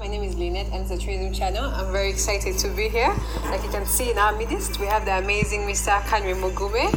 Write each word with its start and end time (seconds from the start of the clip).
My 0.00 0.06
name 0.06 0.22
is 0.22 0.34
Lynette 0.38 0.72
and 0.72 0.80
it's 0.80 0.90
a 0.90 0.96
tourism 0.96 1.30
channel. 1.30 1.62
I'm 1.62 1.92
very 1.92 2.08
excited 2.08 2.56
to 2.56 2.68
be 2.70 2.88
here. 2.88 3.14
Like 3.44 3.62
you 3.62 3.68
can 3.68 3.84
see 3.84 4.10
in 4.10 4.16
our 4.16 4.32
midst, 4.32 4.80
we 4.80 4.86
have 4.86 5.04
the 5.04 5.18
amazing 5.18 5.68
Mr. 5.68 5.92
Canary 6.08 6.32
Mugume. 6.32 6.88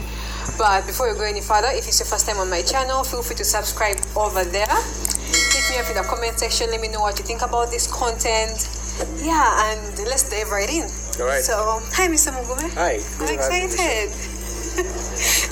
But 0.58 0.88
before 0.88 1.12
we 1.12 1.20
go 1.20 1.26
any 1.26 1.42
further, 1.42 1.68
if 1.72 1.86
it's 1.86 2.00
your 2.00 2.08
first 2.08 2.26
time 2.26 2.38
on 2.38 2.50
my 2.50 2.62
channel, 2.62 3.04
feel 3.04 3.22
free 3.22 3.36
to 3.36 3.44
subscribe 3.44 3.98
over 4.16 4.46
there. 4.46 4.72
Hit 4.72 5.68
me 5.68 5.84
up 5.84 5.90
in 5.92 6.00
the 6.00 6.08
comment 6.08 6.40
section. 6.40 6.72
Let 6.72 6.80
me 6.80 6.88
know 6.88 7.02
what 7.02 7.20
you 7.20 7.26
think 7.26 7.42
about 7.42 7.72
this 7.72 7.92
content. 7.92 8.72
Yeah, 9.20 9.52
and 9.68 10.00
let's 10.08 10.32
dive 10.32 10.50
right 10.50 10.72
in. 10.72 10.88
All 11.20 11.28
right. 11.28 11.44
So, 11.44 11.84
hi, 11.92 12.08
Mr. 12.08 12.32
Mugume. 12.32 12.72
Hi. 12.80 13.04
I'm 13.20 13.28
good 13.28 13.36
to 13.36 13.44
have 13.44 13.52
you 13.52 13.60
on 13.60 13.68
the 13.68 13.76
show. 13.76 14.80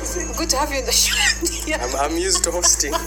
excited. 0.08 0.38
Good 0.40 0.50
to 0.52 0.56
have 0.56 0.72
you 0.72 0.80
in 0.80 0.86
the 0.86 0.96
show. 0.96 1.68
yeah. 1.68 1.84
I'm, 1.84 2.12
I'm 2.12 2.18
used 2.18 2.46
to 2.46 2.52
hosting. 2.52 2.96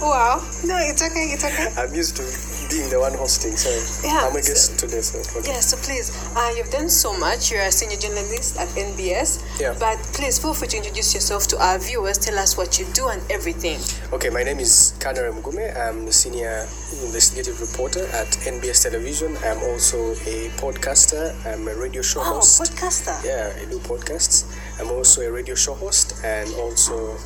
Wow. 0.00 0.46
No, 0.64 0.76
it's 0.78 1.02
okay. 1.02 1.34
It's 1.34 1.44
okay. 1.44 1.72
I'm 1.76 1.94
used 1.94 2.16
to 2.16 2.51
being 2.72 2.88
the 2.88 2.98
one 2.98 3.12
hosting, 3.14 3.56
so 3.56 3.68
Yeah, 4.02 4.24
I'm 4.26 4.34
a 4.36 4.42
so- 4.42 4.48
guest 4.52 4.78
today. 4.80 5.02
So 5.02 5.18
okay. 5.38 5.52
Yeah, 5.52 5.60
so 5.60 5.76
please, 5.76 6.08
uh, 6.34 6.50
you've 6.56 6.70
done 6.70 6.88
so 6.88 7.12
much. 7.12 7.50
You're 7.52 7.62
a 7.68 7.70
senior 7.72 7.98
journalist 7.98 8.56
at 8.58 8.68
NBS. 8.76 9.40
Yeah. 9.60 9.74
But 9.78 9.98
please 10.16 10.38
feel 10.38 10.54
free 10.54 10.68
to 10.68 10.76
introduce 10.78 11.12
yourself 11.14 11.46
to 11.48 11.56
our 11.60 11.78
viewers. 11.78 12.16
Tell 12.18 12.38
us 12.38 12.56
what 12.56 12.78
you 12.78 12.86
do 12.94 13.08
and 13.08 13.20
everything. 13.30 13.78
Okay, 14.12 14.30
my 14.30 14.42
name 14.42 14.58
is 14.58 14.94
Canary 15.00 15.32
Mugume. 15.32 15.68
I'm 15.76 16.06
the 16.06 16.12
senior 16.12 16.66
investigative 17.04 17.60
reporter 17.60 18.06
at 18.12 18.28
NBS 18.48 18.82
Television. 18.82 19.36
I'm 19.44 19.60
also 19.70 20.12
a 20.24 20.48
podcaster. 20.56 21.34
I'm 21.46 21.68
a 21.68 21.74
radio 21.74 22.00
show 22.02 22.20
Oh, 22.20 22.40
host. 22.40 22.62
podcaster. 22.62 23.16
Yeah, 23.24 23.52
I 23.60 23.64
do 23.68 23.78
podcasts. 23.80 24.44
I'm 24.80 24.90
also 24.90 25.20
a 25.22 25.30
radio 25.30 25.54
show 25.54 25.74
host, 25.74 26.14
and 26.24 26.48
also 26.56 27.16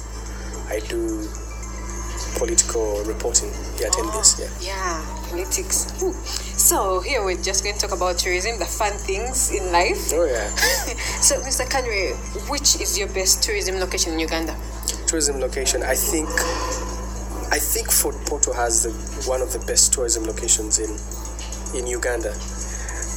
I 0.68 0.80
do 0.80 1.28
political 2.36 3.02
reporting 3.04 3.50
here 3.78 3.90
NBS. 3.90 4.38
Yeah. 4.38 4.76
Yeah, 4.76 5.28
politics. 5.30 6.02
Ooh. 6.02 6.12
So 6.12 7.00
here 7.00 7.24
we're 7.24 7.42
just 7.42 7.64
going 7.64 7.76
to 7.76 7.80
talk 7.80 7.96
about 7.96 8.18
tourism, 8.18 8.58
the 8.58 8.66
fun 8.66 8.92
things 8.92 9.54
in 9.54 9.72
life. 9.72 10.12
Oh 10.12 10.24
yeah. 10.24 10.48
so, 11.20 11.40
Mr. 11.40 11.64
Kanwe, 11.66 12.14
which 12.50 12.80
is 12.80 12.98
your 12.98 13.08
best 13.08 13.42
tourism 13.42 13.76
location 13.80 14.14
in 14.14 14.20
Uganda? 14.20 14.56
tourism 15.06 15.40
location. 15.40 15.82
I 15.82 15.94
think 15.94 16.28
I 17.50 17.58
think 17.58 17.90
Fort 17.90 18.16
Portal 18.26 18.52
has 18.52 18.82
the, 18.82 18.90
one 19.28 19.40
of 19.40 19.52
the 19.52 19.60
best 19.60 19.92
tourism 19.92 20.24
locations 20.24 20.78
in 20.78 20.98
in 21.78 21.86
Uganda. 21.86 22.34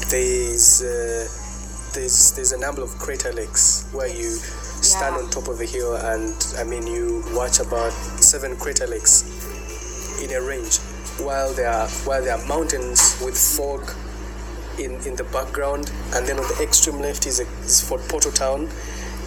There's 0.09 0.81
uh, 0.81 1.27
there's 1.93 2.31
there's 2.33 2.51
a 2.51 2.57
number 2.57 2.81
of 2.81 2.89
crater 2.99 3.33
lakes 3.33 3.87
where 3.91 4.07
you 4.07 4.37
stand 4.89 5.15
on 5.15 5.29
top 5.29 5.47
of 5.47 5.61
a 5.61 5.65
hill 5.65 5.95
and 5.95 6.35
I 6.57 6.63
mean 6.63 6.87
you 6.87 7.23
watch 7.33 7.59
about 7.59 7.91
seven 8.21 8.55
crater 8.57 8.87
lakes 8.87 9.23
in 10.21 10.31
a 10.33 10.41
range 10.41 10.77
while 11.19 11.53
there 11.53 11.69
are 11.69 11.87
while 12.05 12.23
there 12.23 12.35
are 12.35 12.45
mountains 12.47 13.21
with 13.23 13.37
fog 13.37 13.91
in, 14.79 14.95
in 15.05 15.15
the 15.15 15.25
background 15.25 15.91
and 16.15 16.25
then 16.25 16.39
on 16.39 16.47
the 16.47 16.63
extreme 16.63 16.99
left 16.99 17.27
is, 17.27 17.39
a, 17.39 17.43
is 17.65 17.81
Fort 17.81 18.01
Portal 18.07 18.31
town. 18.31 18.69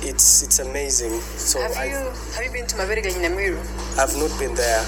It's 0.03 0.43
it's 0.43 0.59
amazing. 0.59 1.21
So 1.21 1.61
have 1.61 1.87
you 1.87 1.95
have 2.35 2.45
you 2.45 2.51
been 2.51 2.67
to 2.67 2.77
Maberega 2.77 3.13
Nyamiru? 3.13 3.59
I've 3.99 4.17
not 4.17 4.37
been 4.39 4.55
there, 4.55 4.83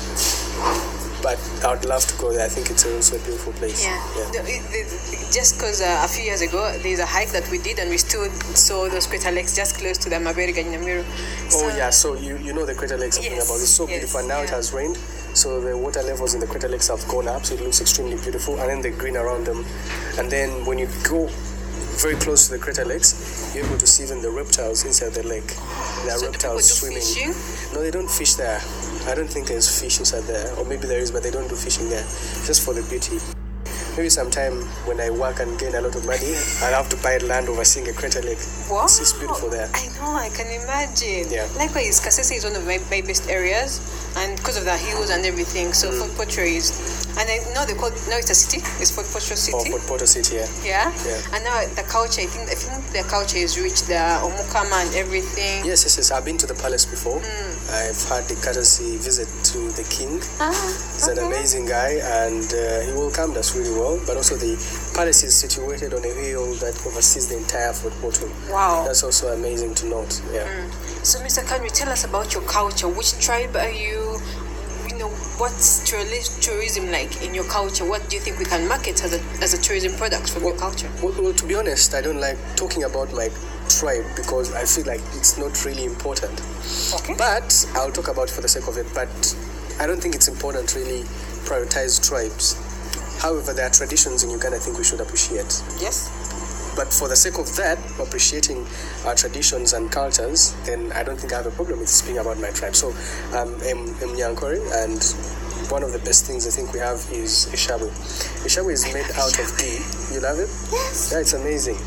but 1.25 1.41
I 1.65 1.73
would 1.73 1.87
love 1.87 2.05
to 2.07 2.15
go 2.21 2.33
there. 2.33 2.45
I 2.45 2.49
think 2.53 2.69
it's 2.71 2.85
also 2.85 3.17
a 3.17 3.19
beautiful 3.21 3.53
place. 3.55 3.83
Yeah. 3.83 3.97
It- 4.45 4.69
it- 4.81 5.33
just 5.33 5.57
because 5.57 5.81
uh, 5.81 6.03
a 6.05 6.09
few 6.09 6.23
years 6.23 6.43
ago 6.43 6.61
there's 6.83 7.01
a 7.01 7.07
hike 7.07 7.31
that 7.33 7.51
we 7.51 7.59
did 7.59 7.79
and 7.81 7.91
we 7.91 7.99
still 7.99 8.31
saw 8.55 8.89
those 8.89 9.07
crater 9.09 9.33
lakes 9.33 9.57
just 9.57 9.77
close 9.79 9.99
to 9.99 10.09
the 10.11 10.17
Maberega 10.17 10.63
Nyamiru. 10.63 11.03
Oh 11.55 11.69
yeah, 11.77 11.91
so 11.91 12.15
you, 12.15 12.37
you 12.37 12.53
know 12.53 12.65
the 12.65 12.75
crater 12.75 12.97
lakes 12.99 13.17
I'm 13.19 13.25
Yes, 13.25 13.49
about. 13.49 13.59
It's 13.61 13.71
so 13.71 13.89
yes, 13.89 13.99
beautiful. 13.99 14.21
And 14.21 14.29
now 14.29 14.43
it 14.43 14.51
has 14.51 14.73
rained, 14.73 14.97
so 15.35 15.61
the 15.61 15.77
water 15.77 16.03
levels 16.03 16.35
in 16.35 16.41
the 16.41 16.47
crater 16.47 16.69
lakes 16.69 16.87
have 16.89 17.03
gone 17.09 17.27
up, 17.27 17.45
so 17.47 17.55
it 17.55 17.63
looks 17.63 17.81
extremely 17.81 18.17
beautiful. 18.17 18.61
And 18.61 18.69
then 18.71 18.81
the 18.83 18.91
green 18.91 19.17
around 19.17 19.47
them, 19.47 19.65
and 20.19 20.31
then 20.31 20.65
when 20.67 20.79
you 20.79 20.89
go 21.09 21.29
very 22.01 22.17
close 22.17 22.47
to 22.49 22.53
the 22.55 22.59
crater 22.59 22.85
lakes, 22.85 23.53
you're 23.55 23.65
able 23.65 23.79
to 23.79 23.87
see 23.87 24.05
even 24.05 24.21
the 24.21 24.31
reptiles 24.31 24.85
inside 24.85 25.13
the 25.13 25.23
lake. 25.27 25.47
There 26.05 26.15
are 26.15 26.19
So 26.19 26.27
reptiles 26.27 26.69
do 26.69 26.75
swimming. 26.75 26.99
fishing? 27.03 27.75
No, 27.75 27.83
they 27.83 27.91
don't 27.91 28.11
fish 28.11 28.35
there. 28.35 28.61
I 29.07 29.15
don't 29.15 29.29
think 29.29 29.47
there's 29.47 29.69
fish 29.81 29.99
inside 29.99 30.25
there, 30.25 30.53
or 30.59 30.65
maybe 30.65 30.87
there 30.87 31.01
is, 31.01 31.11
but 31.11 31.23
they 31.23 31.31
don't 31.31 31.49
do 31.49 31.57
fishing 31.57 31.89
there, 31.91 32.05
just 32.47 32.63
for 32.65 32.75
the 32.75 32.83
beauty. 32.83 33.19
Maybe 33.97 34.11
sometime 34.11 34.59
when 34.91 35.01
I 35.01 35.11
work 35.11 35.39
and 35.39 35.59
gain 35.59 35.75
a 35.75 35.81
lot 35.81 35.95
of 35.95 36.05
money, 36.05 36.35
I'll 36.63 36.75
have 36.75 36.89
to 36.91 36.97
buy 36.97 37.19
land 37.19 37.49
a 37.49 37.93
crater 37.93 38.23
lake. 38.23 38.39
Wow. 38.69 38.85
It's, 38.85 39.01
it's 39.01 39.13
beautiful 39.13 39.49
there. 39.49 39.71
I 39.73 39.87
know, 39.95 40.15
I 40.17 40.29
can 40.31 40.51
imagine. 40.51 41.31
Yeah. 41.31 41.47
Likewise, 41.57 42.01
Kasese 42.03 42.37
is 42.37 42.45
one 42.45 42.57
of 42.57 42.67
my, 42.67 42.79
my 42.91 43.01
best 43.07 43.31
areas, 43.31 43.79
and 44.17 44.37
because 44.37 44.57
of 44.57 44.65
the 44.65 44.77
hills 44.77 45.11
and 45.11 45.25
everything, 45.25 45.73
so 45.73 45.91
Mm. 45.95 45.99
Fort 45.99 46.15
Portal 46.17 46.45
is, 46.45 46.75
and 47.19 47.29
I 47.31 47.39
know 47.55 47.65
they 47.65 47.75
call 47.75 47.91
now 48.11 48.19
it's 48.19 48.31
a 48.31 48.35
city. 48.35 48.59
It's 48.81 48.91
Fort 48.91 49.07
Portal 49.07 49.33
Or 49.33 49.37
City. 49.37 49.71
Fort 49.71 49.83
Portal 49.83 50.07
City, 50.07 50.37
yeah. 50.37 50.49
yeah? 50.65 50.93
Yeah. 51.07 51.21
And 51.35 51.45
now 51.45 51.63
the 51.79 51.87
culture, 51.87 52.23
I 52.23 52.27
think, 52.27 52.51
I 52.51 52.55
think 52.59 52.83
the 52.91 53.09
culture 53.09 53.39
is 53.39 53.61
rich. 53.61 53.83
The 53.87 54.01
Omukama 54.27 54.87
and 54.87 54.95
everything. 54.97 55.65
Yes, 55.65 55.85
yes, 55.85 55.97
yes. 55.99 56.11
I've 56.11 56.25
been 56.25 56.39
to 56.39 56.47
the 56.47 56.55
palace 56.55 56.85
before. 56.85 57.23
I've 57.71 58.03
had 58.11 58.25
the 58.27 58.35
courtesy 58.43 58.97
visit 58.97 59.29
to 59.55 59.71
the 59.79 59.87
king. 59.89 60.19
Ah, 60.41 60.51
He's 60.51 61.07
an 61.07 61.19
amazing 61.19 61.67
guy 61.67 62.03
and 62.03 62.43
uh, 62.53 62.81
he 62.83 62.93
welcomed 62.93 63.37
us 63.37 63.55
really 63.57 63.71
well. 63.71 64.01
But 64.05 64.17
also, 64.17 64.35
the 64.35 64.59
palace 64.95 65.23
is 65.23 65.35
situated 65.35 65.95
on 65.95 66.05
a 66.05 66.13
hill 66.13 66.55
that 66.59 66.75
oversees 66.85 67.29
the 67.29 67.37
entire 67.37 67.73
Fort 67.73 67.95
Portal. 68.03 68.29
Wow. 68.51 68.83
That's 68.85 69.05
also 69.05 69.29
amazing 69.33 69.75
to 69.77 69.87
note. 69.87 70.21
Yeah. 70.33 70.43
So, 71.07 71.21
Mr. 71.21 71.47
Canary, 71.47 71.71
tell 71.71 71.89
us 71.89 72.03
about 72.05 72.35
your 72.35 72.43
culture. 72.43 72.89
Which 72.89 73.15
tribe 73.21 73.55
are 73.55 73.71
you? 73.71 74.19
You 74.91 74.99
know, 74.99 75.09
what's 75.39 75.89
tourism 75.89 76.91
like 76.91 77.23
in 77.23 77.33
your 77.33 77.45
culture? 77.45 77.85
What 77.85 78.09
do 78.11 78.17
you 78.17 78.23
think 78.23 78.39
we 78.39 78.45
can 78.45 78.67
market 78.67 79.03
as 79.05 79.15
a, 79.15 79.21
as 79.43 79.55
a 79.55 79.63
tourism 79.63 79.97
product 79.97 80.31
from 80.31 80.43
your 80.43 80.57
culture? 80.57 80.91
Well, 81.03 81.15
well, 81.23 81.33
to 81.33 81.47
be 81.47 81.55
honest, 81.55 81.95
I 81.95 82.01
don't 82.01 82.21
like 82.21 82.39
talking 82.57 82.85
about 82.85 83.13
my 83.13 83.29
tribe 83.85 84.17
because 84.17 84.55
I 84.55 84.65
feel 84.65 84.87
like 84.87 85.05
it's 85.13 85.37
not 85.37 85.53
really 85.65 85.85
important. 85.85 86.41
Okay. 86.97 87.15
But 87.19 87.53
I'll 87.77 87.93
talk 87.93 88.09
about 88.09 88.31
it 88.31 88.35
for 88.35 88.41
the 88.41 88.49
sake 88.49 88.67
of 88.67 88.79
it. 88.79 88.89
But 88.95 89.13
I 89.79 89.87
don't 89.87 90.01
think 90.01 90.15
it's 90.15 90.29
important 90.29 90.71
to 90.71 90.79
really 90.81 91.03
prioritize 91.45 92.01
tribes. 92.01 92.57
However, 93.21 93.53
there 93.53 93.67
are 93.67 93.71
traditions 93.71 94.25
in 94.25 94.31
Uganda 94.31 94.57
I 94.57 94.61
think 94.61 94.79
we 94.79 94.85
should 94.85 95.01
appreciate. 95.01 95.53
Yes. 95.85 96.09
But 96.77 96.93
for 96.93 97.09
the 97.09 97.15
sake 97.15 97.39
of 97.39 97.47
that, 97.57 97.79
appreciating 98.01 98.67
our 99.05 99.15
traditions 99.15 99.75
and 99.75 99.93
cultures, 99.93 100.57
then 100.65 100.91
I 100.93 101.05
don't 101.05 101.21
think 101.21 101.33
I 101.33 101.37
have 101.37 101.47
a 101.47 101.53
problem 101.53 101.79
with 101.79 101.89
speaking 101.89 102.19
about 102.19 102.41
my 102.41 102.51
tribe. 102.51 102.75
So 102.75 102.89
um, 103.37 103.55
I'm, 103.69 103.95
I'm 104.01 104.17
Nyankore, 104.17 104.59
and 104.83 104.99
one 105.71 105.85
of 105.85 105.93
the 105.93 106.01
best 106.01 106.27
things 106.27 106.49
I 106.49 106.51
think 106.51 106.73
we 106.73 106.81
have 106.81 106.99
is 107.13 107.47
Ishabu. 107.53 107.87
Ishabu 108.49 108.73
is 108.73 108.93
made 108.93 109.07
out 109.15 109.39
of 109.39 109.47
ghee. 109.57 109.79
You 110.13 110.21
love 110.21 110.41
it? 110.41 110.51
Yes. 110.73 111.13
Yeah, 111.13 111.21
it's 111.21 111.35
amazing. 111.35 111.79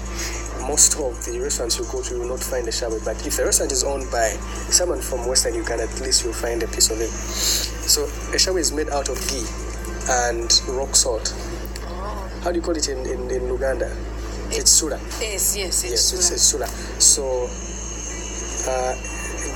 Most 0.67 0.99
of 0.99 1.23
the 1.23 1.39
restaurants 1.39 1.79
you 1.79 1.85
go 1.85 2.01
to, 2.03 2.13
you 2.13 2.19
will 2.19 2.27
not 2.27 2.43
find 2.43 2.67
a 2.67 2.71
shabu, 2.71 3.03
but 3.05 3.15
if 3.25 3.37
the 3.37 3.45
restaurant 3.45 3.71
is 3.71 3.85
owned 3.85 4.11
by 4.11 4.29
someone 4.67 4.99
from 4.99 5.25
Western 5.25 5.55
Uganda, 5.55 5.83
at 5.83 6.01
least 6.01 6.25
you'll 6.25 6.33
find 6.33 6.61
a 6.61 6.67
piece 6.67 6.91
of 6.91 6.99
it. 6.99 7.07
So 7.07 8.03
a 8.03 8.37
shabu 8.37 8.59
is 8.59 8.73
made 8.73 8.89
out 8.89 9.07
of 9.07 9.15
ghee 9.29 9.47
and 10.09 10.51
rock 10.75 10.93
salt. 10.95 11.33
How 12.43 12.51
do 12.51 12.57
you 12.57 12.61
call 12.61 12.75
it 12.75 12.89
in, 12.89 12.99
in, 13.07 13.31
in 13.31 13.47
Uganda? 13.47 13.95
It's 14.51 14.71
sura. 14.71 14.99
Yes, 15.21 15.55
yes, 15.55 15.83
it's 15.83 15.91
Yes, 15.91 16.13
it's, 16.13 16.31
uh, 16.31 16.33
it's 16.33 16.43
sura. 16.43 16.67
So 16.99 17.47
uh, 18.67 18.93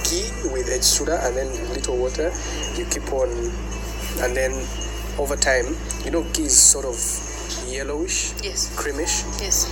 ghee 0.08 0.32
with 0.54 0.68
a 0.70 0.82
sura 0.82 1.20
and 1.28 1.36
then 1.36 1.52
little 1.74 1.98
water. 1.98 2.32
You 2.76 2.86
keep 2.86 3.12
on, 3.12 3.30
and 4.24 4.36
then 4.36 4.52
over 5.20 5.36
time, 5.36 5.76
you 6.06 6.12
know, 6.12 6.24
ghee 6.32 6.44
is 6.46 6.58
sort 6.58 6.86
of 6.86 6.96
yellowish, 7.68 8.34
yes, 8.44 8.74
creamish 8.76 9.24
yes. 9.42 9.68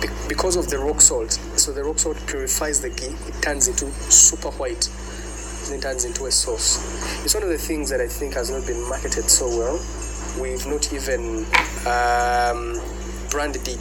Be- 0.00 0.08
because 0.28 0.56
of 0.56 0.68
the 0.68 0.78
rock 0.78 1.00
salt. 1.00 1.32
So 1.56 1.72
the 1.72 1.84
rock 1.84 1.98
salt 1.98 2.16
purifies 2.26 2.80
the 2.80 2.90
ghee. 2.90 3.14
It 3.28 3.42
turns 3.42 3.68
into 3.68 3.90
super 4.10 4.50
white. 4.50 4.88
Then 5.68 5.80
turns 5.80 6.04
into 6.04 6.26
a 6.26 6.30
sauce. 6.30 6.78
It's 7.24 7.34
one 7.34 7.42
of 7.44 7.48
the 7.48 7.58
things 7.58 7.90
that 7.90 8.00
I 8.00 8.08
think 8.08 8.34
has 8.34 8.50
not 8.50 8.66
been 8.66 8.82
marketed 8.88 9.30
so 9.30 9.46
well. 9.46 9.78
We've 10.40 10.66
not 10.66 10.92
even 10.92 11.44
um, 11.86 12.80
branded 13.30 13.68
it. 13.68 13.78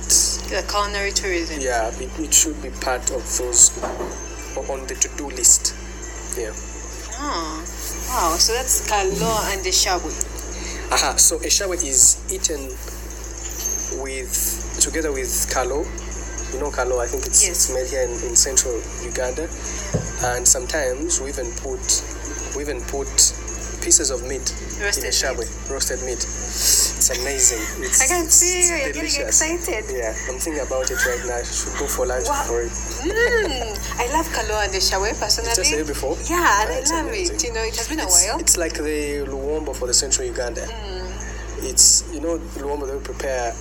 The 0.50 0.66
culinary 0.70 1.12
tourism. 1.12 1.60
Yeah, 1.62 1.90
it, 2.00 2.12
it 2.20 2.34
should 2.34 2.62
be 2.62 2.70
part 2.70 3.10
of 3.12 3.24
those 3.38 3.72
on 4.70 4.86
the 4.88 4.96
to-do 4.96 5.30
list. 5.30 5.74
Yeah. 6.38 6.54
Ah, 7.18 7.60
wow. 8.10 8.36
So 8.38 8.54
that's 8.54 8.88
kalo 8.88 9.40
and 9.52 9.64
the 9.64 9.70
shabu. 9.72 10.12
Aha. 10.92 11.16
So 11.18 11.40
eshawe 11.40 11.74
is 11.76 12.18
eaten 12.32 12.70
with 14.04 14.78
together 14.82 15.12
with 15.12 15.50
kalo. 15.52 15.86
You 16.54 16.60
know 16.60 16.72
kalo. 16.72 17.00
I 17.00 17.08
think 17.08 17.26
it's, 17.26 17.44
Yes. 17.46 17.52
it's 17.52 17.70
made 17.74 17.88
here 17.88 18.04
in, 18.04 18.14
in 18.30 18.36
central 18.36 18.74
Uganda, 19.06 19.44
and 20.34 20.48
sometimes 20.48 21.22
we 21.22 21.30
even 21.30 21.52
put 21.62 21.80
we 22.56 22.64
even 22.64 22.82
put 22.90 23.08
pieces 23.86 24.12
of 24.12 24.24
meat 24.28 24.44
Roasted 24.82 25.06
in 25.06 25.10
eshawe, 25.12 25.40
roasted 25.72 26.02
meat. 26.04 26.20
It's 26.20 27.10
amazing. 27.16 27.64
It's, 27.86 28.02
I 28.02 28.08
can 28.08 28.26
it's 28.26 28.34
see 28.36 28.68
you. 28.68 28.76
You're 28.84 28.94
getting 28.94 29.22
excited. 29.24 29.86
Yeah, 29.88 30.12
I'm 30.28 30.40
thinking 30.40 30.60
about 30.66 30.90
it 30.92 31.00
right 31.06 31.24
now. 31.26 31.38
I 31.38 31.44
should 31.44 31.78
go 31.80 31.88
for 31.88 32.06
lunch 32.06 32.28
Wow. 32.28 32.44
for 32.50 32.62
it. 32.62 32.72
Mm, 32.74 33.78
I 34.02 34.12
love 34.12 34.28
kalo 34.34 34.60
and 34.60 34.74
the 34.74 34.82
shawe 34.84 35.08
personally. 35.20 35.54
Just 35.56 35.72
it 35.72 35.88
before? 35.88 36.18
Yeah, 36.28 36.44
and 36.66 36.70
Ah, 36.70 36.74
I 36.74 36.80
it's 36.82 36.92
love 36.92 37.08
amazing. 37.08 37.36
it. 37.36 37.44
You 37.46 37.54
know, 37.54 37.64
it 37.64 37.76
has 37.78 37.88
been 37.88 38.00
a 38.02 38.08
while. 38.10 38.40
it's 38.40 38.58
like 38.58 38.74
the 38.74 39.24
Luwombo 39.30 39.74
for 39.76 39.88
the 39.88 39.94
central 39.94 40.28
Uganda. 40.28 40.62
Mm. 40.66 41.70
It's 41.70 42.04
you 42.14 42.20
know 42.22 42.38
luwombo 42.60 42.88
they 42.88 43.00
prepare. 43.04 43.54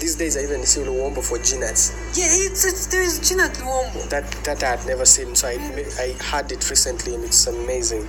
These 0.00 0.16
days 0.16 0.36
I 0.36 0.42
even 0.42 0.64
see 0.64 0.82
luwombo 0.82 1.22
for 1.24 1.38
ginnets. 1.38 1.90
Yeah, 2.16 2.26
it's, 2.28 2.64
it's 2.64 2.86
there 2.86 3.02
is 3.02 3.18
gin 3.26 3.40
at 3.40 3.52
Luwombo. 3.54 4.08
That 4.10 4.30
that 4.44 4.62
I 4.62 4.76
had 4.76 4.86
never 4.86 5.04
seen. 5.06 5.34
So 5.34 5.48
I 5.48 5.56
I 5.98 6.14
had 6.22 6.52
it 6.52 6.68
recently 6.68 7.14
and 7.14 7.24
it's 7.24 7.46
amazing. 7.46 8.02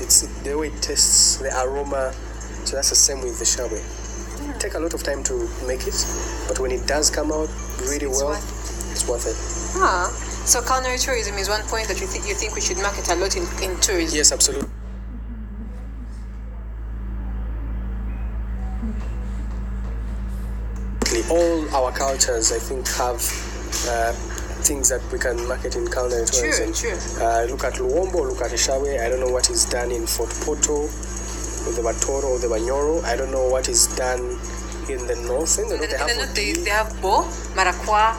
It's 0.00 0.22
the 0.42 0.56
way 0.56 0.68
it 0.68 0.80
tastes, 0.82 1.36
the 1.36 1.50
aroma. 1.60 2.12
So 2.64 2.76
that's 2.76 2.90
the 2.90 2.96
same 2.96 3.20
with 3.20 3.38
the 3.38 3.44
shawe. 3.44 3.78
Take 4.58 4.74
a 4.74 4.78
lot 4.80 4.94
of 4.94 5.02
time 5.02 5.22
to 5.24 5.34
make 5.66 5.86
it, 5.86 5.94
but 6.48 6.58
when 6.58 6.72
it 6.72 6.86
does 6.86 7.10
come 7.10 7.30
out 7.30 7.48
really 7.80 8.06
It's 8.06 8.22
well, 8.22 8.30
worth 8.30 8.90
it's 8.92 9.06
worth 9.06 9.26
it. 9.26 9.36
Ah, 9.80 10.08
so 10.44 10.62
culinary 10.62 10.98
tourism 10.98 11.36
is 11.36 11.48
one 11.48 11.62
point 11.64 11.88
that 11.88 12.00
you 12.00 12.06
think 12.06 12.26
you 12.26 12.34
think 12.34 12.54
we 12.54 12.60
should 12.60 12.78
market 12.78 13.08
a 13.10 13.14
lot 13.16 13.36
in, 13.36 13.44
in 13.62 13.78
tourism. 13.80 14.16
Yes, 14.16 14.32
absolutely. 14.32 14.68
All 21.30 21.68
our 21.74 21.92
cultures, 21.92 22.52
I 22.52 22.58
think, 22.58 22.86
have 22.96 23.20
uh, 23.88 24.12
things 24.64 24.88
that 24.88 25.00
we 25.12 25.18
can 25.18 25.46
market 25.46 25.76
in 25.76 25.86
culinary 25.90 26.26
True, 26.26 26.72
true. 26.72 26.96
Uh, 27.20 27.44
look 27.48 27.64
at 27.64 27.74
Luwombo, 27.74 28.28
look 28.28 28.40
at 28.40 28.50
Ishawe. 28.50 29.00
I 29.00 29.08
don't 29.08 29.20
know 29.20 29.30
what 29.30 29.50
is 29.50 29.64
done 29.66 29.90
in 29.90 30.06
Fort 30.06 30.30
Portal, 30.44 30.84
or 30.84 31.72
the 31.76 31.82
Batoro, 31.84 32.24
or 32.24 32.38
the 32.38 32.48
Banyoro. 32.48 33.04
I 33.04 33.16
don't 33.16 33.30
know 33.30 33.46
what 33.48 33.68
is 33.68 33.86
done 33.96 34.38
in 34.88 35.06
the 35.06 35.16
north. 35.28 35.58
In 35.58 35.68
the 35.68 35.76
north, 35.76 35.80
the, 35.80 35.86
they 35.86 35.96
have 35.96 36.08
the 36.08 36.16
north, 36.16 36.34
they, 36.34 36.52
they 36.52 36.70
have 36.70 37.02
bo, 37.02 37.22
maracua. 37.54 38.16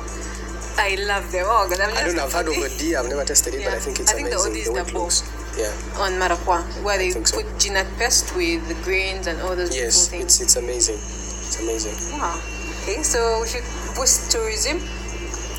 I 0.80 0.96
love 0.96 1.30
them. 1.32 1.46
Oh, 1.50 1.68
God, 1.70 1.80
I'm 1.82 1.98
I 1.98 2.06
don't 2.06 2.16
know. 2.16 2.24
I've 2.24 2.32
heard 2.32 2.48
of 2.48 2.58
Odi. 2.58 2.96
I've 2.96 3.10
never 3.10 3.26
tasted 3.26 3.54
it, 3.54 3.66
but 3.66 3.74
I 3.74 3.80
think 3.80 4.00
it's 4.00 4.12
I 4.12 4.16
think 4.16 4.30
amazing 4.30 4.56
is 4.56 4.66
the 4.66 4.72
way 4.74 4.84
the 4.84 4.90
it 4.90 4.94
looks. 4.94 5.24
Yeah. 5.58 5.74
on 6.00 6.14
maracua, 6.14 6.64
where 6.86 6.98
they 6.98 7.10
so. 7.10 7.36
put 7.36 7.46
ginat 7.60 7.90
pest 7.98 8.34
with 8.36 8.66
the 8.70 8.76
grains 8.86 9.28
and 9.28 9.42
all 9.42 9.58
those 9.58 9.76
Yes, 9.76 10.08
beautiful 10.08 10.26
it's 10.26 10.40
it's 10.40 10.56
amazing. 10.56 10.96
It's 10.96 11.60
amazing. 11.60 12.18
Wow. 12.18 12.40
Okay, 12.90 13.04
so 13.04 13.42
we 13.42 13.48
should 13.48 13.64
boost 13.96 14.32
tourism 14.32 14.80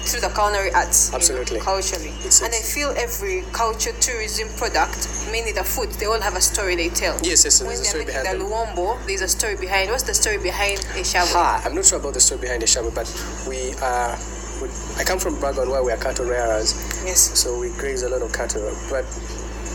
through 0.02 0.18
the 0.20 0.28
culinary 0.34 0.72
arts. 0.74 1.06
you 1.06 1.12
know, 1.12 1.16
Absolutely. 1.18 1.60
culturally. 1.60 2.08
It's- 2.26 2.42
and 2.42 2.52
I 2.52 2.58
feel 2.58 2.92
every 2.96 3.44
culture 3.52 3.92
tourism 4.00 4.48
product, 4.56 5.06
mainly 5.30 5.52
the 5.52 5.62
food, 5.62 5.90
they 6.00 6.06
all 6.06 6.20
have 6.20 6.34
a 6.34 6.40
story 6.40 6.74
they 6.74 6.88
tell. 6.88 7.14
Yes, 7.22 7.44
yes. 7.44 7.60
When 7.60 7.68
There's 7.68 7.80
a 7.82 7.84
story 7.84 8.04
behind 8.04 8.26
the 8.26 8.44
luwombo, 8.44 8.98
there's 9.06 9.20
a 9.22 9.28
story 9.28 9.54
behind. 9.54 9.90
What's 9.92 10.02
the 10.02 10.14
story 10.14 10.38
behind 10.38 10.80
a 10.98 11.04
shabu? 11.06 11.30
Ah, 11.36 11.62
I'm 11.64 11.74
not 11.76 11.84
sure 11.86 12.00
about 12.00 12.14
the 12.14 12.20
story 12.20 12.40
behind 12.40 12.62
the 12.62 12.66
shabu, 12.66 12.90
but 12.92 13.06
we 13.46 13.74
are. 13.80 14.18
We, 14.60 14.66
I 14.98 15.04
come 15.04 15.20
from 15.20 15.38
Bragon 15.38 15.70
where 15.70 15.84
we 15.84 15.92
are 15.92 15.96
cattle 15.98 16.26
rearers, 16.26 16.74
Yes. 17.06 17.38
so 17.38 17.56
we 17.60 17.68
graze 17.78 18.02
a 18.02 18.08
lot 18.08 18.22
of 18.22 18.32
cattle. 18.32 18.74
But 18.90 19.06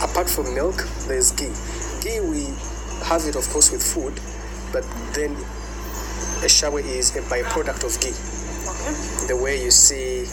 apart 0.04 0.30
from 0.30 0.54
milk, 0.54 0.84
there's 1.08 1.32
ghee. 1.32 1.54
Ghee 2.04 2.20
we 2.20 2.52
have 3.08 3.24
it, 3.26 3.36
of 3.38 3.48
course, 3.50 3.72
with 3.72 3.82
food, 3.82 4.20
but 4.74 4.84
then 5.14 5.38
a 6.46 6.48
shabu 6.48 6.78
is 6.78 7.16
a 7.16 7.22
byproduct 7.24 7.84
of 7.84 8.00
ghee. 8.00 8.14
Okay. 8.70 8.94
The 9.26 9.36
way 9.36 9.62
you 9.64 9.72
see 9.72 10.30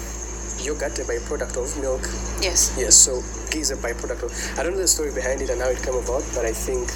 yogurt, 0.62 0.98
a 0.98 1.04
byproduct 1.04 1.56
of 1.56 1.80
milk. 1.80 2.02
Yes. 2.38 2.76
Yes, 2.76 2.96
so 2.96 3.22
ghee 3.50 3.60
is 3.60 3.70
a 3.70 3.76
byproduct 3.76 4.22
of. 4.22 4.58
I 4.58 4.62
don't 4.62 4.74
know 4.74 4.84
the 4.84 4.86
story 4.86 5.10
behind 5.10 5.40
it 5.40 5.48
and 5.48 5.60
how 5.62 5.68
it 5.68 5.82
came 5.82 5.94
about, 5.94 6.22
but 6.34 6.44
I 6.44 6.52
think 6.52 6.92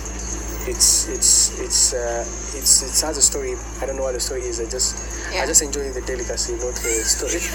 it's 0.69 1.09
it's 1.09 1.59
it's 1.59 1.95
uh, 1.95 2.25
it's 2.53 2.83
it 2.83 3.07
has 3.07 3.17
a 3.17 3.23
story. 3.23 3.57
I 3.81 3.87
don't 3.87 3.97
know 3.97 4.03
what 4.03 4.13
the 4.13 4.21
story 4.21 4.43
is. 4.43 4.61
I 4.61 4.69
just 4.69 4.93
Yeah. 5.37 5.43
I 5.43 5.47
just 5.47 5.63
enjoy 5.63 5.91
the 5.93 6.01
delicacy, 6.01 6.53
not 6.57 6.75
the 6.81 7.05
story. 7.05 7.41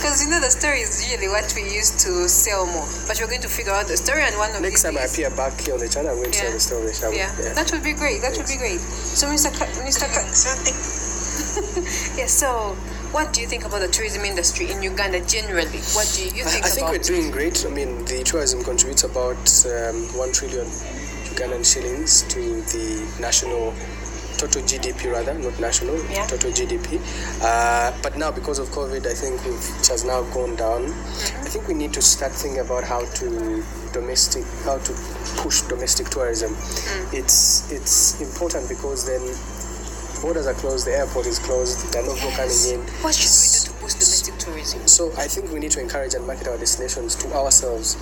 Because 0.00 0.24
you 0.24 0.30
know 0.30 0.40
the 0.40 0.50
story 0.50 0.80
is 0.80 0.98
usually 1.04 1.28
what 1.28 1.52
we 1.54 1.62
use 1.62 1.90
to 2.04 2.26
sell 2.28 2.64
more. 2.66 2.88
But 3.06 3.20
we're 3.20 3.28
going 3.28 3.42
to 3.42 3.48
figure 3.52 3.72
out 3.72 3.86
the 3.86 3.96
story 3.96 4.22
and 4.24 4.34
one 4.36 4.50
of 4.50 4.56
the 4.56 4.62
Next 4.62 4.82
these 4.82 4.90
time 4.90 4.98
I 4.98 5.02
days- 5.06 5.12
appear 5.14 5.30
back 5.30 5.60
here 5.60 5.74
on 5.74 5.80
the 5.80 5.88
channel, 5.88 6.10
I'm 6.12 6.18
going 6.18 6.32
to 6.32 6.38
Yeah. 6.38 6.44
tell 6.50 6.52
the 6.52 6.60
story. 6.60 6.92
Shall 6.94 7.10
we? 7.12 7.18
Yeah, 7.22 7.30
that 7.54 7.70
would 7.70 7.84
be 7.84 7.92
great. 7.92 8.20
That 8.22 8.34
would 8.36 8.48
be 8.48 8.56
great. 8.56 8.80
So, 8.80 9.28
Mr. 9.28 9.52
Ka- 9.54 9.70
Mr. 9.86 10.08
Ka- 10.10 10.24
yes. 12.18 12.32
So, 12.32 12.74
what 13.12 13.32
do 13.32 13.40
you 13.40 13.46
think 13.46 13.64
about 13.64 13.80
the 13.80 13.88
tourism 13.88 14.24
industry 14.24 14.70
in 14.70 14.82
Uganda 14.82 15.20
generally? 15.26 15.80
What 15.94 16.08
do 16.16 16.24
you 16.24 16.44
I, 16.44 16.48
think 16.48 16.64
I 16.64 16.68
think 16.68 16.86
about? 16.88 16.92
we're 16.96 17.04
doing 17.04 17.30
great. 17.30 17.64
I 17.66 17.68
mean, 17.70 18.04
the 18.06 18.22
tourism 18.24 18.64
contributes 18.64 19.04
about 19.04 19.38
um, 19.66 20.08
one 20.16 20.32
trillion 20.32 20.66
Ugandan 21.30 21.62
shillings 21.64 22.22
to 22.34 22.40
the 22.74 23.04
national 23.20 23.74
total 24.40 24.62
GDP, 24.62 25.12
rather 25.12 25.34
not 25.34 25.58
national 25.60 25.96
Yeah. 26.10 26.26
total 26.26 26.50
GDP. 26.50 26.98
Uh, 27.42 27.92
but 28.02 28.16
now, 28.16 28.30
because 28.30 28.58
of 28.58 28.68
COVID, 28.68 29.06
I 29.06 29.14
think 29.14 29.36
it 29.44 29.86
has 29.88 30.04
now 30.04 30.22
gone 30.32 30.56
down. 30.56 30.86
Mm-hmm. 30.88 31.46
I 31.46 31.48
think 31.52 31.68
we 31.68 31.74
need 31.74 31.92
to 31.92 32.02
start 32.02 32.32
thinking 32.32 32.60
about 32.60 32.84
how 32.84 33.00
to 33.20 33.62
domestic, 33.92 34.44
how 34.64 34.78
to 34.78 34.92
push 35.42 35.60
domestic 35.62 36.08
tourism. 36.08 36.54
Mm. 36.54 37.14
It's 37.20 37.70
it's 37.70 38.20
important 38.20 38.68
because 38.68 39.04
then 39.04 39.20
borders 40.22 40.46
are 40.46 40.54
closed, 40.54 40.86
the 40.86 40.96
airport 40.96 41.26
is 41.26 41.38
closed, 41.38 41.92
there 41.92 42.02
are 42.02 42.06
no 42.06 42.14
people 42.14 42.30
coming 42.32 42.64
in. 42.74 42.80
What 43.02 43.14
should 43.14 43.32
we 43.32 43.48
do 43.56 43.76
to 43.76 43.80
boost 43.82 43.98
domestic 44.00 44.36
tourism? 44.38 44.86
So 44.86 45.12
I 45.16 45.26
think 45.28 45.50
we 45.50 45.58
need 45.60 45.70
to 45.72 45.80
encourage 45.80 46.14
and 46.14 46.26
market 46.26 46.46
our 46.48 46.58
destinations 46.58 47.14
to 47.16 47.32
ourselves. 47.34 47.96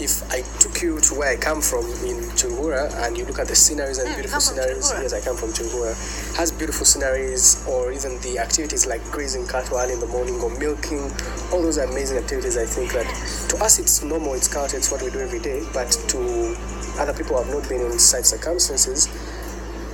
If 0.00 0.28
I 0.32 0.42
took 0.58 0.82
you 0.82 1.00
to 1.00 1.14
where 1.14 1.30
I 1.30 1.36
come 1.36 1.62
from 1.62 1.86
in 2.02 2.18
Chungura 2.34 2.92
and 3.06 3.16
you 3.16 3.24
look 3.24 3.38
at 3.38 3.46
the 3.46 3.54
sceneries 3.54 3.98
and 3.98 4.08
you 4.08 4.14
beautiful 4.16 4.40
sceneries, 4.40 4.90
yes, 4.90 5.12
I 5.12 5.20
come 5.20 5.36
from 5.36 5.50
Chungura, 5.50 5.94
has 6.36 6.50
beautiful 6.50 6.84
sceneries 6.84 7.64
or 7.68 7.92
even 7.92 8.18
the 8.20 8.38
activities 8.38 8.86
like 8.86 9.02
grazing 9.12 9.46
cattle 9.46 9.78
early 9.78 9.92
in 9.92 10.00
the 10.00 10.08
morning 10.08 10.40
or 10.40 10.50
milking, 10.50 11.12
all 11.52 11.62
those 11.62 11.78
amazing 11.78 12.18
activities. 12.18 12.56
I 12.56 12.66
think 12.66 12.92
that 12.92 13.06
to 13.50 13.64
us 13.64 13.78
it's 13.78 14.02
normal, 14.02 14.34
it's 14.34 14.52
culture, 14.52 14.76
it's 14.76 14.90
what 14.90 15.00
we 15.00 15.10
do 15.10 15.20
every 15.20 15.40
day, 15.40 15.62
but 15.72 15.92
to 16.08 16.56
other 16.98 17.12
people 17.12 17.36
who 17.36 17.44
have 17.44 17.54
not 17.54 17.68
been 17.68 17.80
in 17.80 17.98
such 17.98 18.24
circumstances 18.24 19.08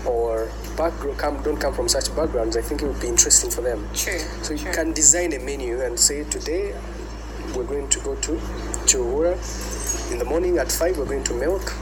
or 0.07 0.51
background, 0.77 1.19
come, 1.19 1.43
don't 1.43 1.61
come 1.61 1.75
from 1.75 1.89
such 1.89 2.15
backgrounds, 2.17 2.57
I 2.57 2.63
think 2.63 2.83
it 2.83 2.87
would 2.87 3.01
be 3.01 3.09
interesting 3.09 3.51
for 3.51 3.61
them. 3.61 3.87
True. 3.95 4.19
So 4.43 4.55
you 4.55 4.65
true. 4.65 4.73
can 4.73 4.93
design 4.93 5.35
a 5.35 5.39
menu 5.39 5.83
and 5.83 6.01
say 6.01 6.25
today 6.25 6.75
we're 7.55 7.65
going 7.65 7.89
to 7.89 8.01
go 8.01 8.15
to 8.17 8.41
Chihuahua. 8.87 9.37
In 10.13 10.19
the 10.19 10.25
morning 10.25 10.59
at 10.59 10.71
five 10.71 10.97
we're 10.99 11.05
going 11.07 11.25
to 11.25 11.35
milk. 11.35 11.73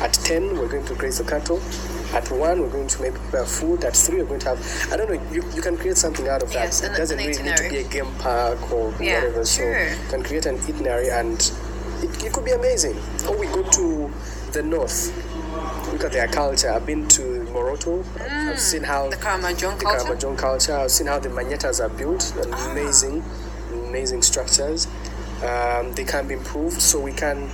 At 0.00 0.12
ten 0.14 0.56
we're 0.58 0.68
going 0.68 0.84
to 0.86 0.94
graze 0.94 1.18
the 1.18 1.24
cattle. 1.24 1.60
At 2.14 2.30
one 2.30 2.60
we're 2.62 2.70
going 2.70 2.86
to 2.88 3.02
make 3.02 3.14
prepare 3.14 3.46
food. 3.46 3.84
At 3.84 3.96
three 3.96 4.18
we're 4.18 4.26
going 4.28 4.40
to 4.40 4.54
have 4.54 4.92
I 4.92 4.96
don't 4.96 5.08
know, 5.10 5.20
you, 5.32 5.42
you 5.54 5.62
can 5.62 5.76
create 5.76 5.96
something 5.96 6.28
out 6.28 6.42
of 6.42 6.48
that. 6.52 6.64
Yes, 6.64 6.82
it 6.82 6.96
doesn't 6.96 7.18
really 7.18 7.42
need 7.42 7.56
to 7.56 7.68
be 7.68 7.78
a 7.78 7.84
game 7.88 8.12
park 8.18 8.70
or 8.72 8.94
Yeah, 9.00 9.20
whatever. 9.20 9.44
So 9.44 9.62
sure. 9.62 9.88
you 9.90 9.96
can 10.08 10.22
create 10.22 10.46
an 10.46 10.56
itinerary 10.58 11.10
and 11.10 11.40
it, 12.02 12.24
it 12.24 12.32
could 12.32 12.44
be 12.44 12.52
amazing. 12.52 12.96
Or 13.28 13.36
we 13.36 13.46
go 13.46 13.62
to 13.62 14.10
the 14.52 14.62
north. 14.62 15.12
Look 15.92 16.04
at 16.04 16.12
their 16.12 16.28
culture. 16.28 16.70
I've 16.70 16.84
been 16.84 17.06
to 17.08 17.22
Moroto. 17.52 18.04
I've- 18.20 18.50
I've 18.50 18.60
seen 18.60 18.82
how 18.82 19.06
Mm. 19.06 19.10
The 19.10 19.16
Karamojong 19.16 19.78
culture. 19.80 20.36
Culture. 20.36 20.76
I've 20.76 20.90
seen 20.90 21.06
how 21.06 21.18
the 21.18 21.28
manyatas 21.30 21.82
are 21.82 21.88
built. 21.88 22.32
Ah. 22.52 22.70
Amazing, 22.72 23.22
amazing 23.88 24.22
structures. 24.22 24.86
Um, 25.42 25.92
they 25.92 26.04
can 26.04 26.26
be 26.26 26.34
improved, 26.34 26.80
so 26.80 26.98
we 27.00 27.12
can 27.12 27.48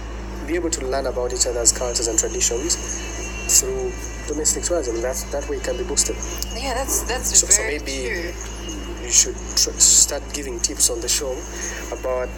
be 0.46 0.54
able 0.54 0.70
to 0.70 0.86
learn 0.86 1.06
about 1.06 1.32
each 1.32 1.46
other's 1.46 1.72
cultures 1.72 2.08
and 2.08 2.18
traditions 2.18 2.76
through 3.60 3.92
domestic 4.28 4.64
tourism. 4.64 5.00
That 5.02 5.16
that 5.32 5.48
way 5.48 5.56
it 5.56 5.64
can 5.64 5.76
be 5.76 5.84
boosted. 5.84 6.16
Yeah, 6.54 6.74
that's 6.74 7.02
that's 7.02 7.38
So- 7.38 7.46
so 7.46 7.62
maybe- 7.62 8.08
true. 8.08 8.32
You 9.02 9.10
should 9.10 9.34
tr- 9.56 9.76
start 9.80 10.22
giving 10.32 10.60
tips 10.60 10.88
on 10.88 11.00
the 11.00 11.08
show 11.08 11.32
about 11.90 12.28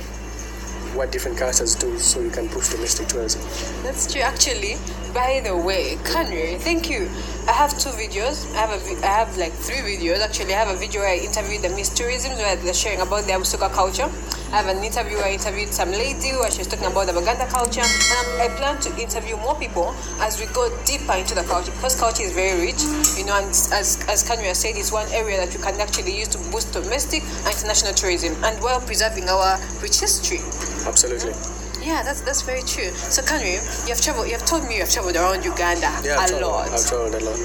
what 0.97 1.13
different 1.13 1.37
cultures 1.39 1.75
do, 1.75 1.99
so 1.99 2.21
you 2.21 2.31
can 2.31 2.49
push 2.49 2.69
domestic 2.71 3.07
tourism. 3.09 3.43
That's 3.83 4.11
true. 4.11 4.23
Actually, 4.23 4.79
by 5.15 5.41
the 5.45 5.57
way, 5.57 5.97
Canary, 6.03 6.57
thank 6.59 6.91
you. 6.91 7.09
I 7.47 7.53
have 7.53 7.79
two 7.79 7.91
videos. 7.91 8.51
I 8.55 8.67
have 8.67 8.75
a 8.75 9.07
I 9.07 9.25
have 9.25 9.37
like 9.39 9.53
three 9.53 9.79
videos. 9.79 10.21
Actually, 10.21 10.55
I 10.55 10.65
have 10.65 10.75
a 10.75 10.79
video 10.79 11.03
where 11.03 11.11
I 11.11 11.19
interviewed 11.19 11.63
the 11.63 11.71
Miss 11.71 11.89
Tourism 11.89 12.33
where 12.37 12.57
they're 12.57 12.75
sharing 12.75 13.01
about 13.01 13.25
their 13.25 13.39
Busoga 13.39 13.71
culture. 13.73 14.11
I 14.51 14.59
have 14.59 14.67
an 14.67 14.83
interview 14.83 15.17
where 15.17 15.27
I 15.27 15.33
interviewed 15.33 15.69
some 15.69 15.93
lady 15.93 16.33
where 16.33 16.51
she's 16.51 16.67
talking 16.67 16.87
about 16.87 17.07
the 17.07 17.13
Baganda 17.13 17.47
culture. 17.47 17.81
And 17.81 18.43
I'm, 18.43 18.57
plan 18.57 18.81
to 18.83 18.91
interview 19.01 19.37
more 19.37 19.55
people 19.55 19.95
as 20.21 20.41
we 20.41 20.47
go 20.47 20.69
deeper 20.85 21.15
into 21.15 21.35
the 21.35 21.45
culture 21.45 21.71
because 21.73 21.99
culture 21.99 22.23
is 22.23 22.33
very 22.33 22.59
rich. 22.61 22.83
You 23.17 23.25
know, 23.27 23.39
and 23.39 23.49
as 23.49 24.03
as 24.09 24.27
has 24.27 24.59
said, 24.59 24.75
it's 24.77 24.91
one 24.91 25.07
area 25.13 25.39
that 25.39 25.55
we 25.55 25.63
can 25.63 25.79
actually 25.81 26.19
use 26.19 26.29
to 26.35 26.39
boost 26.51 26.73
domestic 26.73 27.23
and 27.23 27.55
international 27.55 27.95
tourism, 27.95 28.35
and 28.43 28.61
while 28.63 28.81
preserving 28.81 29.29
our 29.29 29.61
rich 29.81 30.01
history. 30.01 30.43
Absolutely. 30.85 31.64
That's 31.85 32.21
that's 32.23 32.43
very 32.43 32.63
true. 32.63 32.91
So, 32.93 33.23
Canary, 33.23 33.61
you 33.85 33.93
have 33.93 34.01
traveled. 34.01 34.27
You 34.27 34.33
have 34.33 34.47
told 34.47 34.65
me 34.65 34.75
you 34.75 34.81
have 34.81 34.91
traveled 34.91 35.17
around 35.17 35.45
Uganda 35.45 35.91
Yeah, 36.03 36.17
I've 36.19 36.31
a 36.31 36.39
traveled, 36.39 36.53
lot. 36.53 36.69
I've 36.73 36.87
traveled 36.87 37.15
a 37.15 37.23
lot. 37.25 37.39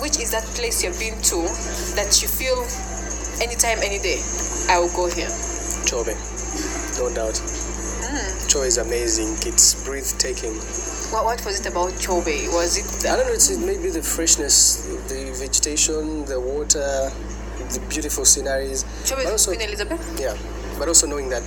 Which 0.00 0.18
is 0.20 0.30
that 0.32 0.44
place 0.56 0.82
you've 0.82 0.98
been 0.98 1.20
to 1.32 1.44
that 1.96 2.22
you 2.22 2.28
feel 2.28 2.64
anytime, 3.42 3.78
any 3.82 3.98
day, 3.98 4.20
I 4.68 4.78
will 4.78 4.92
go 4.96 5.06
here. 5.08 5.28
Chobe, 5.84 6.14
no 6.98 7.12
doubt. 7.14 7.36
Hmm. 7.36 8.48
Chobe 8.48 8.66
is 8.66 8.78
amazing. 8.78 9.36
It's 9.44 9.84
breathtaking. 9.84 10.54
What 11.12 11.24
what 11.24 11.44
was 11.44 11.60
it 11.60 11.66
about 11.66 11.92
Chobe? 12.00 12.32
Was 12.54 12.78
it 12.80 13.10
I 13.10 13.16
don't 13.16 13.26
know. 13.26 13.32
It's 13.34 13.50
maybe 13.58 13.90
the 13.90 14.02
freshness, 14.02 14.86
the 15.08 15.32
vegetation, 15.36 16.24
the 16.24 16.40
water, 16.40 17.10
the 17.72 17.80
beautiful 17.88 18.24
sceneries. 18.24 18.84
Chobe 19.04 19.24
is 19.24 19.30
also, 19.30 19.52
Queen 19.54 19.68
Elizabeth? 19.68 20.00
yeah, 20.20 20.36
but 20.78 20.88
also 20.88 21.06
knowing 21.06 21.28
that 21.28 21.42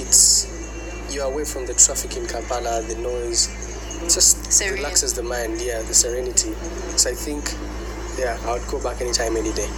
it's 0.00 0.59
you're 1.12 1.26
away 1.26 1.44
from 1.44 1.66
the 1.66 1.74
traffic 1.74 2.16
in 2.16 2.26
Kampala, 2.26 2.82
the 2.82 2.96
noise, 2.96 3.48
just 4.04 4.52
Serene. 4.52 4.74
relaxes 4.74 5.14
the 5.14 5.22
mind. 5.22 5.60
Yeah, 5.60 5.82
the 5.82 5.94
serenity. 5.94 6.52
So 6.96 7.10
I 7.10 7.14
think 7.14 7.52
yeah, 8.18 8.38
I 8.44 8.52
would 8.52 8.66
go 8.68 8.82
back 8.82 9.00
anytime, 9.00 9.36
any 9.36 9.52
day. 9.52 9.68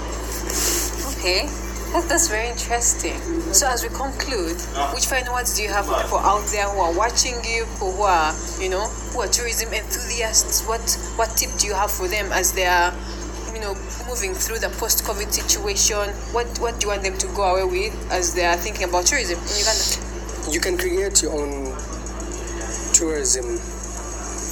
Okay. 1.16 1.46
That, 1.92 2.06
that's 2.08 2.28
very 2.28 2.48
interesting. 2.48 3.20
So 3.52 3.68
as 3.68 3.82
we 3.82 3.90
conclude, 3.90 4.56
which 4.94 5.06
final 5.06 5.34
words 5.34 5.56
do 5.56 5.62
you 5.62 5.68
have 5.68 5.86
for 5.86 6.00
people 6.00 6.18
out 6.18 6.44
there 6.48 6.64
who 6.64 6.80
are 6.80 6.96
watching 6.96 7.44
you, 7.44 7.64
who 7.78 8.02
are, 8.02 8.34
you 8.58 8.70
know, 8.70 8.88
who 9.12 9.20
are 9.20 9.28
tourism 9.28 9.72
enthusiasts? 9.74 10.66
What 10.66 10.80
what 11.16 11.36
tip 11.36 11.50
do 11.58 11.66
you 11.66 11.74
have 11.74 11.90
for 11.92 12.08
them 12.08 12.32
as 12.32 12.52
they 12.52 12.64
are, 12.64 12.94
you 13.52 13.60
know, 13.60 13.74
moving 14.08 14.32
through 14.32 14.60
the 14.60 14.70
post-COVID 14.80 15.32
situation? 15.32 16.08
What 16.32 16.48
what 16.58 16.80
do 16.80 16.86
you 16.86 16.90
want 16.90 17.02
them 17.02 17.18
to 17.18 17.26
go 17.36 17.44
away 17.56 17.90
with 17.90 18.10
as 18.10 18.34
they 18.34 18.46
are 18.46 18.56
thinking 18.56 18.88
about 18.88 19.04
tourism 19.04 19.38
in 19.38 19.58
Uganda? 19.60 20.12
You 20.50 20.61
can 20.61 20.76
create 20.76 21.22
your 21.22 21.32
own 21.32 21.72
tourism 22.92 23.58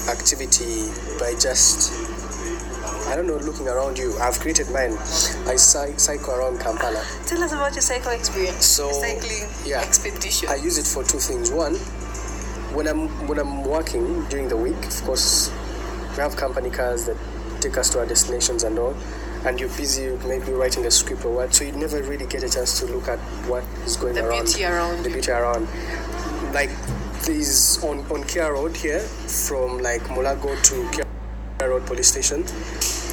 activity 0.09 0.88
by 1.18 1.35
just 1.38 1.92
I 3.09 3.16
don't 3.16 3.26
know, 3.26 3.37
looking 3.38 3.66
around 3.66 3.99
you. 3.99 4.16
I've 4.18 4.38
created 4.38 4.70
mine. 4.70 4.92
I 5.47 5.56
cycle 5.56 6.32
around 6.32 6.61
Kampala. 6.61 7.04
Tell 7.26 7.42
us 7.42 7.52
about 7.52 7.73
your 7.73 7.82
cycle 7.82 8.12
experience. 8.12 8.64
So, 8.64 8.92
cycling 8.92 9.49
yeah. 9.64 9.80
expedition. 9.80 10.49
I 10.49 10.54
use 10.54 10.78
it 10.78 10.87
for 10.87 11.02
two 11.02 11.18
things. 11.18 11.50
One, 11.50 11.75
when 12.73 12.87
I'm 12.87 13.09
when 13.26 13.40
I'm 13.40 13.64
working 13.64 14.25
during 14.26 14.49
the 14.49 14.56
week, 14.56 14.78
of 14.87 15.02
course, 15.02 15.50
we 16.11 16.16
have 16.23 16.37
company 16.37 16.70
cars 16.70 17.06
that 17.06 17.16
take 17.61 17.76
us 17.78 17.90
to 17.90 17.99
our 17.99 18.06
destinations 18.06 18.62
and 18.62 18.78
all. 18.78 18.94
And 19.44 19.59
you're 19.59 19.70
busy, 19.70 20.09
maybe 20.26 20.52
writing 20.52 20.85
a 20.85 20.90
script 20.90 21.25
or 21.25 21.32
what, 21.35 21.54
so 21.54 21.64
you 21.64 21.73
never 21.73 22.02
really 22.02 22.26
get 22.26 22.42
a 22.42 22.49
chance 22.50 22.78
to 22.80 22.87
look 22.87 23.09
at 23.09 23.18
what 23.49 23.64
is 23.87 23.97
going 23.97 24.14
The 24.14 24.26
around. 24.26 24.44
beauty 24.44 24.64
around. 24.64 25.02
The 25.02 25.11
beauty 25.11 25.30
around. 25.30 25.66
Like 26.52 26.70
these 27.25 27.82
on 27.82 28.00
on 28.11 28.25
Kira 28.25 28.52
Road 28.52 28.76
here, 28.76 29.00
from 29.00 29.78
like 29.78 30.02
Mulago 30.02 30.61
to 30.62 30.75
Kira 30.92 31.68
Road 31.70 31.87
Police 31.87 32.09
Station, 32.09 32.44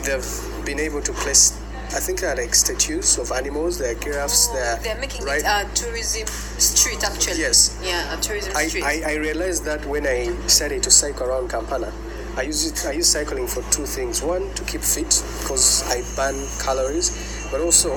they've 0.03 0.65
been 0.65 0.79
able 0.79 1.01
to 1.01 1.13
place. 1.13 1.61
I 1.95 2.01
think 2.01 2.19
they're 2.19 2.35
like 2.35 2.53
statues 2.53 3.17
of 3.17 3.31
animals. 3.31 3.77
They're 3.77 3.95
giraffes. 3.95 4.47
they're 4.47 4.75
They're 4.83 4.99
making 4.99 5.23
right. 5.23 5.39
it 5.39 5.45
a 5.45 5.73
tourism 5.73 6.27
street, 6.27 7.01
actually. 7.05 7.39
Yes. 7.39 7.79
Yeah, 7.81 8.17
a 8.17 8.19
tourism 8.21 8.51
I, 8.57 8.67
street. 8.67 8.83
I, 8.83 9.13
I 9.13 9.15
realized 9.15 9.63
that 9.63 9.85
when 9.85 10.05
I 10.05 10.35
started 10.47 10.83
to 10.83 10.91
cycle 10.91 11.27
around 11.27 11.49
Kampala. 11.49 11.93
I 12.37 12.43
use 12.43 12.65
it. 12.69 12.85
I 12.85 12.91
use 12.91 13.07
cycling 13.09 13.47
for 13.47 13.63
two 13.71 13.85
things. 13.85 14.21
One, 14.21 14.53
to 14.53 14.63
keep 14.63 14.81
fit 14.81 15.09
because 15.41 15.83
I 15.89 16.01
burn 16.15 16.37
calories, 16.63 17.47
but 17.51 17.61
also 17.61 17.89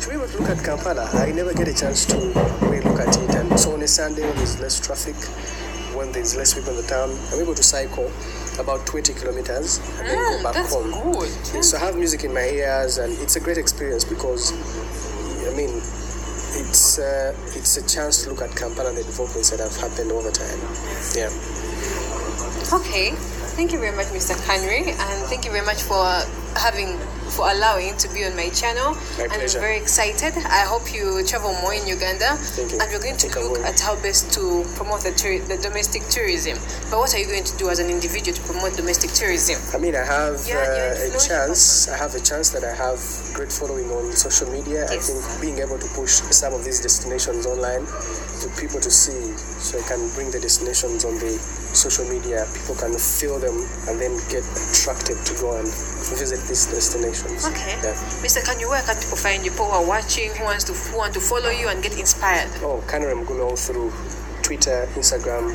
to 0.00 0.08
be 0.08 0.14
able 0.14 0.28
to 0.28 0.38
look 0.38 0.48
at 0.50 0.64
Kampala. 0.64 1.10
I 1.14 1.32
never 1.32 1.52
get 1.52 1.66
a 1.68 1.74
chance 1.74 2.06
to 2.06 2.16
really 2.62 2.80
look 2.80 3.00
at 3.00 3.16
it. 3.16 3.34
And 3.34 3.58
so 3.58 3.72
on 3.74 3.82
a 3.82 3.88
Sunday, 3.88 4.22
when 4.22 4.36
there's 4.36 4.60
less 4.60 4.78
traffic, 4.80 5.16
when 5.96 6.12
there's 6.12 6.36
less 6.36 6.54
people 6.54 6.70
in 6.70 6.76
the 6.76 6.86
town, 6.86 7.10
I'm 7.32 7.40
able 7.40 7.54
to 7.54 7.62
cycle 7.64 8.10
about 8.60 8.86
20 8.86 9.12
kilometers 9.14 9.78
and 9.98 10.08
then 10.08 10.18
Mm, 10.18 10.36
go 10.38 10.42
back 10.44 10.54
that's 10.54 10.72
home. 10.74 10.90
good. 11.12 11.64
So 11.64 11.76
I 11.76 11.80
have 11.80 11.96
music 11.96 12.22
in 12.24 12.32
my 12.32 12.46
ears, 12.46 12.98
and 12.98 13.12
it's 13.18 13.34
a 13.36 13.40
great 13.40 13.58
experience 13.58 14.04
because, 14.04 14.52
I 15.50 15.54
mean, 15.56 15.82
it's 16.62 16.98
uh, 16.98 17.34
it's 17.58 17.76
a 17.76 17.86
chance 17.88 18.22
to 18.22 18.30
look 18.30 18.42
at 18.42 18.54
Kampala 18.54 18.90
and 18.90 18.98
the 18.98 19.02
developments 19.02 19.50
that 19.50 19.58
have 19.60 19.74
happened 19.76 20.12
over 20.12 20.30
time. 20.30 20.58
Yeah. 21.16 21.30
Okay, 22.72 23.14
thank 23.56 23.72
you 23.72 23.78
very 23.78 23.94
much, 23.96 24.06
Mr. 24.06 24.34
Canary, 24.46 24.90
and 24.90 25.18
thank 25.28 25.44
you 25.44 25.50
very 25.50 25.64
much 25.64 25.82
for 25.82 26.04
having 26.56 26.98
for 27.30 27.48
allowing 27.50 27.96
to 27.96 28.08
be 28.12 28.24
on 28.24 28.34
my 28.34 28.48
channel. 28.50 28.94
My 29.16 29.28
pleasure. 29.28 29.58
I'm 29.58 29.62
very 29.62 29.76
excited. 29.78 30.34
I 30.50 30.66
hope 30.66 30.92
you 30.92 31.24
travel 31.24 31.52
more 31.62 31.72
in 31.72 31.86
Uganda. 31.86 32.34
Thank 32.58 32.72
you. 32.72 32.78
And 32.80 32.90
we're 32.90 32.98
going 33.00 33.16
to 33.18 33.28
look 33.40 33.60
at 33.64 33.78
how 33.78 33.94
best 34.02 34.32
to 34.34 34.64
promote 34.74 35.02
the, 35.02 35.14
the 35.46 35.56
domestic 35.62 36.02
tourism. 36.10 36.58
But 36.90 36.98
what 36.98 37.14
are 37.14 37.18
you 37.18 37.26
going 37.26 37.44
to 37.44 37.56
do 37.56 37.70
as 37.70 37.78
an 37.78 37.88
individual 37.88 38.34
to 38.36 38.42
promote 38.42 38.74
domestic 38.74 39.12
tourism? 39.12 39.62
I 39.72 39.78
mean, 39.78 39.94
I 39.94 40.04
have 40.04 40.42
Yeah, 40.46 40.58
uh, 40.58 41.16
a 41.16 41.18
chance. 41.18 41.88
I 41.88 41.96
have 41.96 42.14
a 42.14 42.20
chance 42.20 42.50
that 42.50 42.64
I 42.64 42.74
have 42.74 42.98
great 43.32 43.52
following 43.52 43.90
on 43.92 44.12
social 44.12 44.50
media. 44.50 44.90
I 44.90 44.98
think 44.98 45.22
being 45.40 45.58
able 45.58 45.78
to 45.78 45.86
push 45.94 46.20
some 46.34 46.52
of 46.52 46.64
these 46.64 46.80
destinations 46.80 47.46
online 47.46 47.86
to 47.86 48.50
people 48.58 48.80
to 48.80 48.90
see, 48.90 49.32
so 49.62 49.78
I 49.78 49.82
can 49.86 50.10
bring 50.14 50.30
the 50.32 50.40
destinations 50.40 51.04
on 51.04 51.14
the 51.22 51.38
social 51.72 52.04
media. 52.06 52.46
People 52.54 52.74
can 52.74 52.92
feel 52.96 53.38
them 53.38 53.66
and 53.88 54.00
then 54.00 54.16
get 54.28 54.44
attracted 54.70 55.18
to 55.26 55.32
go 55.40 55.56
and 55.56 55.66
visit 56.16 56.40
these 56.48 56.66
destinations. 56.66 57.46
Okay. 57.46 57.78
Yeah. 57.82 57.94
Mr. 58.24 58.44
Canary, 58.44 58.68
where 58.68 58.82
can 58.82 58.96
people 58.96 59.16
find 59.16 59.44
you? 59.44 59.50
People 59.50 59.66
who 59.66 59.72
are 59.72 59.86
watching, 59.86 60.30
who 60.34 60.44
wants 60.44 60.64
to 60.64 60.72
who 60.72 60.98
want 60.98 61.14
to 61.14 61.20
follow 61.20 61.50
you 61.50 61.68
and 61.68 61.82
get 61.82 61.98
inspired. 61.98 62.50
Oh, 62.62 62.82
Kanram 62.86 63.24
Gulo 63.24 63.58
through 63.58 63.92
Twitter, 64.42 64.88
Instagram, 64.94 65.50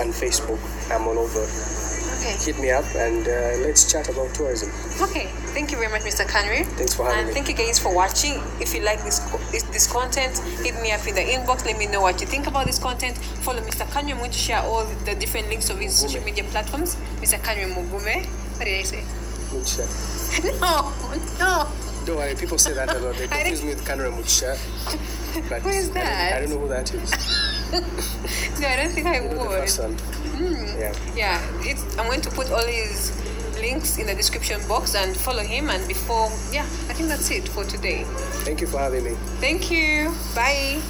and 0.00 0.12
Facebook. 0.12 0.58
I'm 0.90 1.06
all 1.08 1.18
over. 1.18 1.87
Okay. 2.18 2.36
Hit 2.44 2.58
me 2.58 2.70
up 2.70 2.84
and 2.96 3.26
uh, 3.28 3.64
let's 3.64 3.90
chat 3.90 4.08
about 4.08 4.34
tourism. 4.34 4.70
Okay, 5.08 5.26
thank 5.54 5.70
you 5.70 5.78
very 5.78 5.90
much, 5.90 6.02
Mr. 6.02 6.26
Canary. 6.28 6.64
Thanks 6.64 6.94
for 6.94 7.04
having 7.04 7.18
and 7.20 7.28
me. 7.28 7.34
thank 7.34 7.48
you 7.48 7.54
guys 7.54 7.78
for 7.78 7.94
watching. 7.94 8.42
If 8.60 8.74
you 8.74 8.80
like 8.82 9.02
this, 9.04 9.20
this 9.52 9.62
this 9.64 9.86
content, 9.86 10.36
hit 10.64 10.74
me 10.82 10.90
up 10.90 11.06
in 11.06 11.14
the 11.14 11.20
inbox. 11.22 11.64
Let 11.64 11.78
me 11.78 11.86
know 11.86 12.00
what 12.00 12.20
you 12.20 12.26
think 12.26 12.46
about 12.48 12.66
this 12.66 12.78
content. 12.78 13.16
Follow 13.46 13.60
Mr. 13.60 13.88
Canary. 13.92 14.12
I'm 14.12 14.18
going 14.18 14.32
to 14.32 14.38
share 14.38 14.60
all 14.62 14.84
the 15.04 15.14
different 15.14 15.48
links 15.48 15.70
of 15.70 15.78
his 15.78 15.94
social 15.94 16.22
media 16.24 16.42
platforms. 16.44 16.96
Mr. 17.22 17.42
Canary 17.42 17.70
Mugume. 17.70 18.26
What 18.58 18.64
did 18.64 18.80
I 18.80 18.82
say? 18.82 19.04
Chat. 19.64 19.88
No, 20.60 20.92
no. 21.38 21.66
Don't 22.04 22.16
worry, 22.16 22.34
people 22.34 22.58
say 22.58 22.72
that 22.74 22.88
a 22.94 22.98
lot. 22.98 23.16
They 23.16 23.26
confuse 23.36 23.62
me 23.62 23.68
with 23.70 23.84
Kanram 23.86 24.14
Mutsha. 24.18 24.58
But 25.48 25.62
Who 25.62 25.68
is 25.68 25.90
I 25.90 25.92
don't- 25.92 25.94
that? 25.94 26.32
I 26.34 26.40
don't 26.40 26.50
know 26.50 26.58
who 26.58 26.68
that 26.68 26.92
is. 26.94 27.10
No, 28.60 28.66
I 28.66 28.76
don't 28.76 28.90
think 28.92 29.06
I 29.06 29.20
You 29.20 29.28
know 29.28 29.42
the 29.44 29.48
would. 29.48 29.68
First. 30.38 30.78
Yeah. 30.78 30.94
Yeah, 31.14 31.60
it's, 31.60 31.82
I'm 31.98 32.06
going 32.06 32.20
to 32.22 32.30
put 32.30 32.50
all 32.50 32.64
his 32.64 33.12
links 33.60 33.98
in 33.98 34.06
the 34.06 34.14
description 34.14 34.60
box 34.68 34.94
and 34.94 35.16
follow 35.16 35.42
him. 35.42 35.68
And 35.70 35.86
before, 35.88 36.30
yeah, 36.52 36.62
I 36.88 36.94
think 36.94 37.08
that's 37.08 37.30
it 37.30 37.48
for 37.48 37.64
today. 37.64 38.04
Thank 38.44 38.60
you 38.60 38.66
for 38.66 38.78
having 38.78 39.04
me. 39.04 39.14
Thank 39.40 39.70
you. 39.70 40.12
Bye. 40.34 40.80